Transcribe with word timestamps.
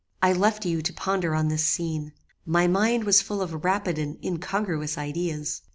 "I 0.19 0.33
left 0.33 0.65
you 0.65 0.81
to 0.81 0.93
ponder 0.93 1.35
on 1.35 1.49
this 1.49 1.63
scene. 1.63 2.13
My 2.43 2.65
mind 2.65 3.03
was 3.03 3.21
full 3.21 3.39
of 3.39 3.63
rapid 3.63 3.99
and 3.99 4.17
incongruous 4.25 4.97
ideas. 4.97 5.61